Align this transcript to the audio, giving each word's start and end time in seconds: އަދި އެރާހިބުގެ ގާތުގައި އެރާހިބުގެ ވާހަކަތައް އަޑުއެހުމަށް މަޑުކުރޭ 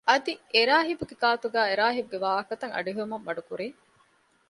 އަދި 0.09 0.33
އެރާހިބުގެ 0.53 1.15
ގާތުގައި 1.21 1.69
އެރާހިބުގެ 1.69 2.19
ވާހަކަތައް 2.25 2.73
އަޑުއެހުމަށް 2.75 3.25
މަޑުކުރޭ 3.27 3.65